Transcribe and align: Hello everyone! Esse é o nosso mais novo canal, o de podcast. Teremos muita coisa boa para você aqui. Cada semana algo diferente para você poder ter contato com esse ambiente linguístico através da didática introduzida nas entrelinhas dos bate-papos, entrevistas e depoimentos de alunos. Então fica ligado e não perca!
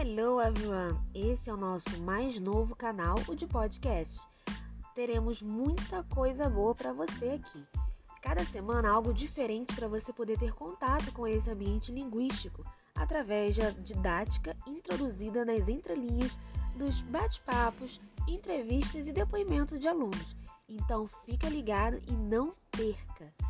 Hello 0.00 0.40
everyone! 0.40 0.96
Esse 1.12 1.50
é 1.50 1.52
o 1.52 1.56
nosso 1.56 2.00
mais 2.02 2.38
novo 2.38 2.76
canal, 2.76 3.16
o 3.26 3.34
de 3.34 3.48
podcast. 3.48 4.20
Teremos 4.94 5.42
muita 5.42 6.04
coisa 6.04 6.48
boa 6.48 6.72
para 6.72 6.92
você 6.92 7.30
aqui. 7.30 7.66
Cada 8.22 8.44
semana 8.44 8.90
algo 8.90 9.12
diferente 9.12 9.74
para 9.74 9.88
você 9.88 10.12
poder 10.12 10.38
ter 10.38 10.54
contato 10.54 11.10
com 11.10 11.26
esse 11.26 11.50
ambiente 11.50 11.90
linguístico 11.90 12.64
através 12.94 13.56
da 13.56 13.70
didática 13.70 14.56
introduzida 14.68 15.44
nas 15.44 15.68
entrelinhas 15.68 16.38
dos 16.76 17.02
bate-papos, 17.02 18.00
entrevistas 18.28 19.08
e 19.08 19.12
depoimentos 19.12 19.80
de 19.80 19.88
alunos. 19.88 20.36
Então 20.68 21.10
fica 21.26 21.48
ligado 21.48 22.00
e 22.06 22.12
não 22.12 22.52
perca! 22.70 23.47